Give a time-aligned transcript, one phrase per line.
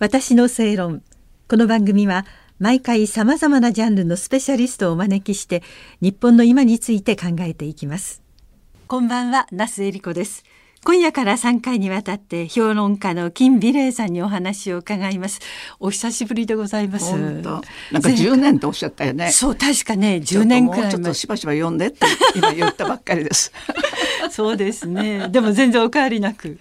[0.00, 1.02] 私の正論。
[1.48, 2.26] この番組は
[2.58, 5.62] 毎回さまざまなジャンルのスペシャリストをお招きして
[6.00, 8.20] 日本の今について考えていきます。
[8.88, 10.42] こんばんは那須恵理子です。
[10.84, 15.38] 今夜から3回にわたって評論家の金美玲さんにお話を伺います。
[15.78, 17.12] お久しぶりでございます。
[17.12, 19.30] なんか10年とおっしゃったよね。
[19.30, 22.00] そう確かね10年くらいちょっとしばしば読んでって
[22.34, 23.52] 今言ったばっかりです。
[24.30, 25.28] そうですね。
[25.28, 26.58] でも全然お変わりなく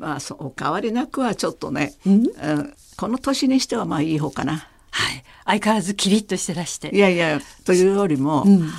[0.00, 4.66] まあそうお変わりなくはちょっとね、うん、この年にしてはまあいい方かな。
[4.90, 5.22] はい。
[5.44, 6.88] 相変わらずキリッとしてらして。
[6.94, 8.70] いやいやというよりも、うん。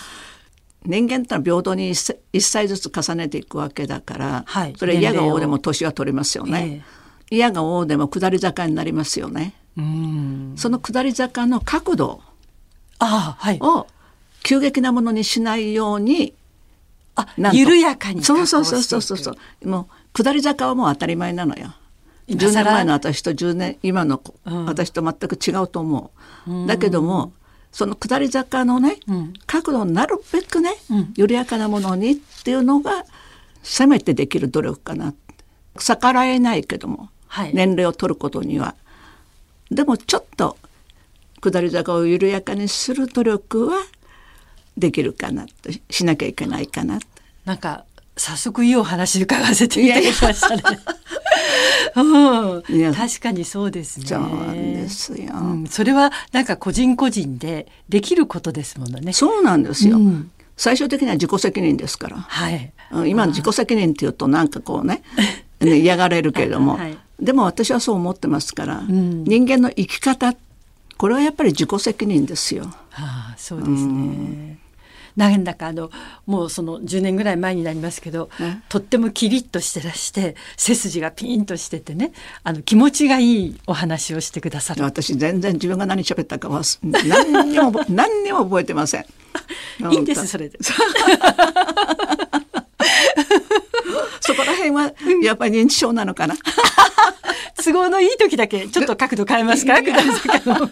[0.84, 6.84] 人間ってのは平等に一歳ずつ重ねていくわけだから、はい、それ嫌が王でも年は取りますよね。
[7.30, 9.54] えー、嫌が王でも下り坂になりますよね。
[10.56, 12.22] その下り坂の角度
[13.00, 13.88] を
[14.44, 16.34] 急激なものにしないように、
[17.16, 19.70] あ緩やかにそうそうそうそうそう。
[19.70, 21.74] もう下り坂はもう当たり前なのよ。
[22.28, 26.12] 10年前の私と10年今の、私と全く違うと思
[26.48, 26.68] う。
[26.68, 27.34] だけども
[27.72, 33.06] その下り坂のね、うん、角度になるべくね、うん、緩やかなものにっていうのが
[33.64, 35.14] せめてできる努力かな。
[35.80, 38.76] 逆らえないけども、はい、年齢を取ることには。
[39.70, 40.58] でもちょっと
[41.42, 43.78] 下り坂を緩やかにする努力は
[44.78, 47.00] できるかなとしなきゃいけないかな
[47.46, 47.86] なんか
[48.22, 50.80] 早速いいお話伺わせていただきましたね。
[51.96, 54.06] うん、確かにそうですね。
[54.06, 59.12] そうですよ、うん、それはなんか個人個人でできることですものね。
[59.12, 59.98] そうなんですよ。
[59.98, 62.18] うん、最終的には自己責任ですから。
[62.18, 62.72] はい。
[63.08, 65.02] 今の自己責任っていうとなんかこうね
[65.60, 70.36] ね嫌がれるけれども、 はい、でも私はそう思ってますから、うん、人間の生き方
[70.98, 72.66] これはやっぱり自己責任ですよ。
[72.92, 74.61] はあ、そうですね。
[75.16, 75.92] なんだかあの
[76.26, 78.30] もうその10年ぐらい前になりますけど、
[78.70, 84.84] とってもキリッとしてらして背筋がピンとしててねあの気持ちがいいお話をしてくださる。
[84.84, 89.06] 私全然自分が何喋ったかは何にも 何にも覚えてません。
[89.92, 90.58] いいんですそれで。
[94.22, 94.94] そこら辺は
[95.24, 96.36] やっぱり認知症なのかな？
[97.64, 100.68] 都合のいい時だけちょっと角度変えますか下り坂の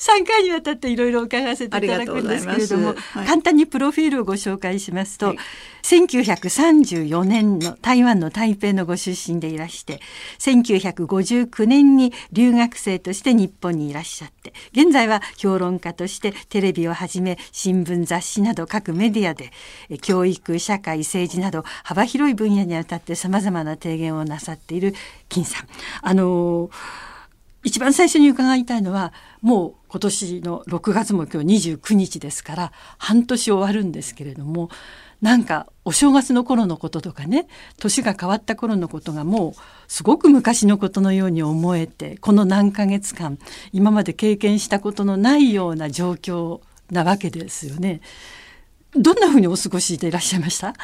[0.00, 5.36] 3回にわたっていろいろ伺わせていただくんですけれども、はい、簡単にプロフィールをご紹介しますと、はい、
[5.82, 10.00] 1934年の台湾の台北のご出身でいらして
[10.38, 19.50] 1959年に留学生として日本にいらっしゃって現在は評論家としてテレビをはじめ新聞雑誌など各メディアで
[20.00, 24.94] 教育社会政治など幅広い分野にあたってさまざまな提言をなさっている
[25.28, 25.68] 金さん。
[26.00, 27.09] あのー
[27.62, 29.12] 一番最初に伺いたいのは
[29.42, 34.70] もう今年の6月も今日29日ですから半年終わるんですけれども
[35.20, 37.46] なんかお正月の頃のこととかね
[37.78, 39.52] 年が変わった頃のことがもう
[39.88, 43.38] すごく昔のことのように思えてこの何ヶ月間
[43.72, 46.60] 今まで経験したことのないような状況
[46.90, 48.00] なわけですよね。
[48.92, 50.74] どんなふうにお過ごしでいらっしゃいました？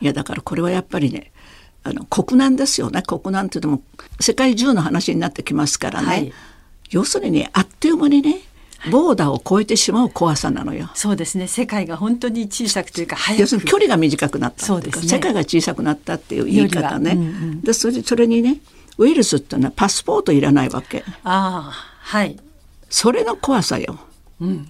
[0.00, 1.32] いやだからこれはやっぱりね
[1.86, 3.82] あの国難ですよね国難っていうのも
[4.18, 6.32] 世界中の話になってきますからね、はい、
[6.90, 8.40] 要するにあっという間にね
[8.90, 10.90] ボーダーを超えてしまう怖さなのよ。
[10.94, 11.48] そうですね。
[11.48, 17.12] 世界が本当に小さくというか要するに距離が短くなったそうです、ね、世界が小さくなったっていう言い方ね。
[17.12, 18.58] うんうん、でそれそれにね
[18.98, 21.04] ウイルスってのはパスポートいらないわけ。
[21.24, 22.36] ああはい。
[22.90, 23.98] それの怖さよ。
[24.40, 24.66] うんうん。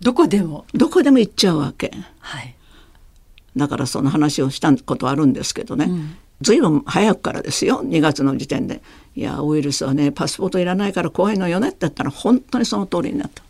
[0.00, 1.90] どこでもどこでも行っちゃうわけ。
[2.20, 2.54] はい。
[3.56, 5.86] だからその話をしたことあるんですけどね。
[5.86, 8.82] うん随分早くからですよ2月の時点で
[9.16, 13.42] 「いやウイルスはねパスポートいらないから怖いのよね」って言ったら本当にその通りになった。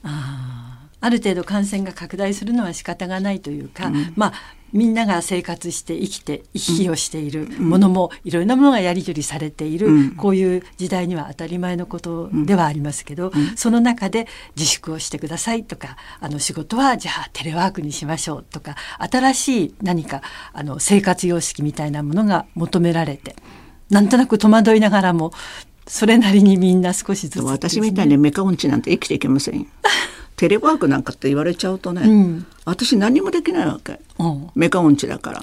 [1.00, 4.32] ある程度感染が拡大するのは仕方がないというか、うん、まあ
[4.72, 20.20] みんなが生活して生きて行き来をしているものも、いろいろなものがやり取りされている、うん、こういう時代には当たり前のことではありますけど、うん、その中で自粛をしてくださいとかあの仕事はじゃあテレワークにしましょうとか新しい何か
[20.52, 23.36] あの生活様式みたいなものが求められて
[23.88, 25.32] なんとなく戸惑いながらも
[25.86, 29.66] それなりにみんな少しずつ、ね、私みたいにメカ音痴なんて生きていけません
[30.36, 35.42] テレワークなんかって言われちゃうとね、うん、私何もできないわけ、うん、メカ音痴だから。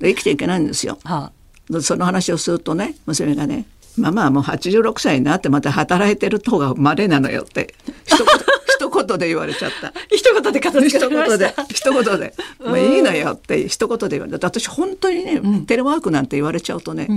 [0.00, 0.98] 生きていけないんですよ。
[1.04, 1.32] は
[1.72, 3.66] あ、その話をするとね娘がね
[3.96, 7.74] 「ママはもう86歳になってまた働いてる方がまれなのよ」って
[8.06, 8.26] 一言
[8.76, 9.92] 一言で言われちゃった。
[10.10, 12.34] 一言で片付け一言で一言で
[12.64, 14.48] 「もういいのよ」って一言で言われた。
[14.48, 17.08] 私本当にね、うん、テレワークなんて言われちゃうとね、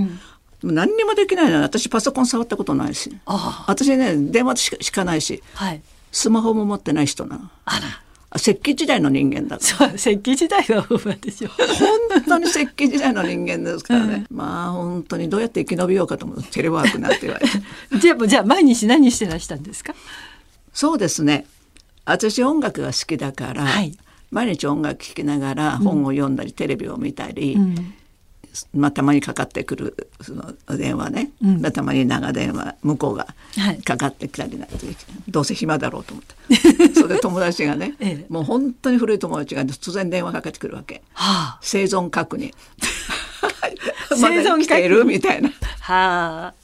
[0.62, 3.12] 何にもできないの私パソコン触ったことないし。
[3.66, 5.82] 私ね電話しかないし、はい、
[6.12, 7.50] スマホも持ってない人なの。
[7.64, 8.02] あら。
[8.36, 11.48] 石器時代の人間だそう石器時代はオーバーでしょ。
[11.48, 16.42] 本当に石器時代の人間ですからね、うん、まあ本当にどうやって生き延びようかと思う。
[16.42, 17.52] テレワークなんて言われて。
[17.98, 19.94] じゃあじゃあ毎日何してらしたんですか？
[20.74, 21.46] そうですね。
[22.04, 23.96] 私音楽が好きだから、はい、
[24.30, 27.94] 毎日音楽聴きながら本を読んだり、うん、テレビを見たり、うん
[28.74, 33.26] まあ、たまにかかってくるその電話ね、うん、たまに長電話向こうが
[33.84, 34.96] かかってきたりなんて、はい、
[35.28, 42.52] どうせ暇だろうと思って それで友達がね、ええ、もう本当に古い友達が突然電話かけてくるわけ、はあ、生存確認。
[44.20, 45.04] まだ生きている？
[45.04, 45.50] みたいな。
[45.80, 46.54] はあ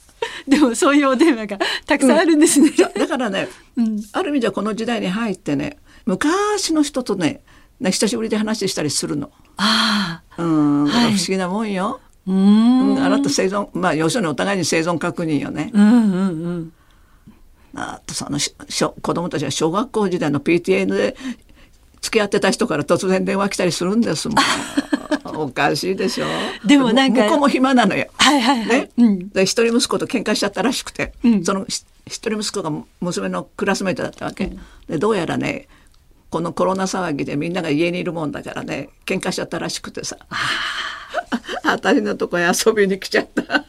[0.47, 2.69] でもそういうお電話がたくさんあるんですね。
[2.69, 3.47] うん、だからね、
[3.77, 7.41] うん、ある意味じゃこの時代に入ってね昔の人とね
[7.81, 9.31] 久しぶりで話したりするの。
[9.57, 10.41] ああ。
[10.41, 11.99] うん、はい、不思議なもんよ。
[12.27, 15.71] うん、あなた生存まあ要するにお互いに生存確認よね。
[15.73, 16.73] うんうんうん。
[17.75, 21.15] あとそのしょ子供たちが小学校時代の PTA で
[22.01, 24.37] 付き合ってた人から突然電話来たりするんですもん。
[25.25, 26.25] おかしいでしょ。
[26.65, 28.07] でもなんか向こうも暇なのよ。
[28.17, 28.67] はいはいはい。
[28.67, 32.71] ね、うん、で一人息子と喧嘩しちゃったらしくて、うん、その一人息子が
[33.01, 34.45] 娘のクラスメートだったわけ。
[34.45, 34.59] うん、
[34.89, 35.67] でどうやらね
[36.29, 40.17] このコロナ騒ぎでみんなが家にいるもんだからね喧嘩しちゃったらしくてさ。
[41.63, 43.65] 私 のとこへ遊びに来ちゃった。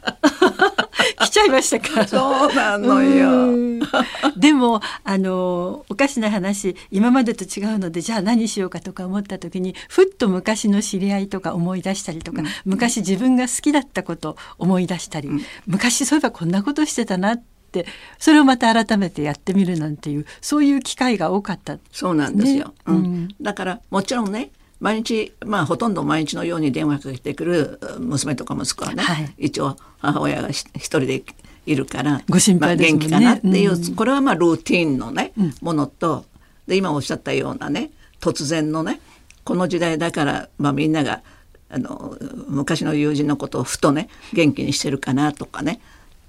[1.25, 2.07] 来ちゃいましたか。
[2.07, 3.76] そうなのよ
[4.37, 17.85] でもあのおかしな話今までと違うのでじゃあ何しようかとか思った時にふっと昔の知り合いとか思い出したりとか、うん、昔自分が好きだったこと思い出したり、うん、昔そういえばこんなことしてたなって
[18.17, 31.23] それをまた改めてやってみるなんていうそういう機会が多かった、ね、そうなんですよ、うん、だからもちろんね毎日まあほとんど毎日のように電話かけてくる娘とか息子はね、はい、一応母親が一人で
[31.67, 36.25] いるからご心配、ね、元気かなっていう、うん、これはまあルーティンのね、うん、ものと
[36.65, 39.01] で今おっしゃったようなね突然のね
[39.43, 41.21] この時代だから、まあ、みんなが
[41.69, 42.17] あの
[42.47, 45.81] 昔の友人のことをふとね元気にしてるかなとかね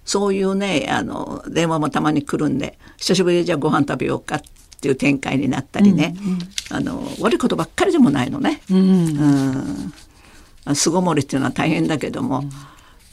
[0.04, 4.42] そういうねあの電話もたまに来るんで久しぶりにじゃあご飯食べようかっ
[4.80, 6.38] ていう展開になったりね、うんうん、
[6.70, 8.62] あの悪いことばっかりでもないのね。
[8.70, 9.92] うん。
[10.74, 12.44] 巣ごもりっていうのは大変だけども、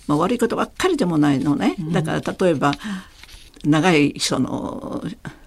[0.08, 1.76] まあ、悪いことばっかりでもないのね。
[1.92, 2.74] だから例えば
[3.64, 5.04] 長いその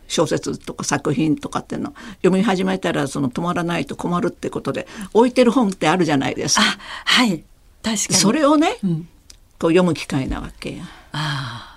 [0.08, 6.62] 小説とか作品とかっていうの読み始めたらその止まらないと困るってことで置いてる本ってあるじゃないですか。
[6.62, 7.44] はい。
[7.82, 7.96] 確かに。
[8.14, 9.08] それをね、うん、
[9.58, 10.84] こう読む機会なわけや。
[11.12, 11.68] ああ。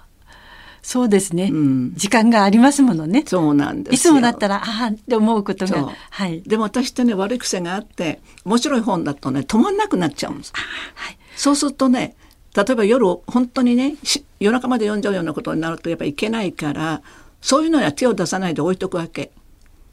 [0.84, 3.24] そうですね、うん、時間がありますものね。
[3.26, 12.16] そうなんですいつもだったらああって思うことが、はい、でも私ってね悪い癖があって面白い本だとね止まんなくなっちゃうんです、はい、そうするとね
[12.56, 13.96] 例えば夜本当にね
[14.40, 17.02] 夜中まで読んじゃうようなことになるとやっぱいけないから
[17.42, 19.32] そういうのには手を出さないで置いとくわけ。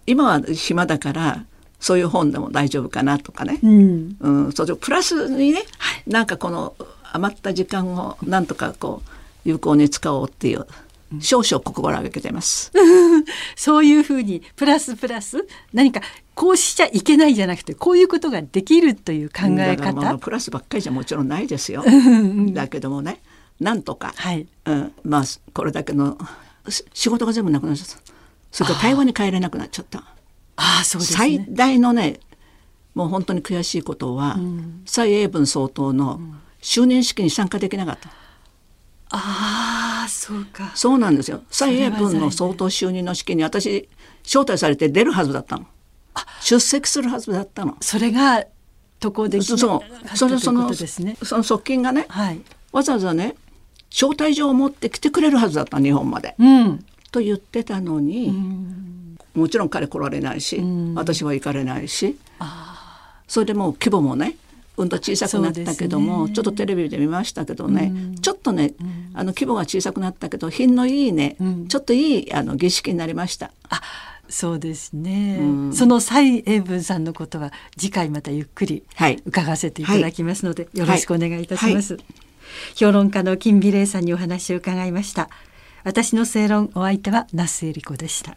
[0.07, 1.45] 今は暇だから
[1.81, 6.75] そういう本でも大丈夫かなとかね、うん、うん、それプラスにね、はい、なんかこの
[7.13, 9.11] 余った時間をなんとかこう
[9.49, 10.67] 有効に使おうっていう
[11.21, 12.71] 少々心がけてます。
[13.57, 16.01] そういうふうにプラスプラス何か
[16.35, 20.19] こうしちゃいけないじゃなくてこういうことができるという考え方。
[20.19, 21.85] プラスばっかりじゃもちろんないですよ。
[22.53, 23.21] だけどもね
[23.59, 26.19] なんとか、はいうん、まあこれだけの
[26.93, 28.13] 仕事が全部なくなっちゃった。
[28.53, 30.01] それから台湾に帰れなくなっちゃった。
[30.57, 32.21] ああそうです、ね、最大のね
[32.95, 36.21] もう本当に悔しいことは、うん、蔡英文総統の
[36.61, 38.11] 就任式に参加できなかった。
[39.11, 39.15] あ
[39.85, 40.71] あそうか。
[40.75, 41.43] そうなんですよ。
[41.51, 43.89] 蔡英文の総統就任の式に私
[44.23, 45.67] 招待されて出るはずだったの。
[46.41, 47.77] 出席するはずだったの。
[47.81, 48.45] それが
[49.01, 52.41] 渡航できなかったそれその、ね、その側近がね、はい、
[52.73, 53.37] わざわざね
[53.91, 62.19] 招待状を持って来てくれるはずだった日本まで、うん、と言ってたのに、うん、もちろん彼来られないし、うん、私は行かれないし。
[63.29, 64.37] それでもう規模もね
[64.79, 73.53] うんと小さくなったけども、ね、ちょっとテレビで見ましたけどね、うん、ちょっとね、うん、あの規模が小さくなったけど品のいいね、うん、ちょっといいあの儀式になりました。
[73.69, 73.81] あ
[74.31, 75.41] そうですね、
[75.73, 78.85] その蔡英文さんのことは次回またゆっくり
[79.25, 82.03] 伺わせていただきますので、はい、よろしくお願いいたします、はい。
[82.03, 82.15] はい、
[82.77, 85.31] 評論家の金美玲さんにお話を伺いました。
[85.85, 88.37] 私の正論お相手は那須恵理子でした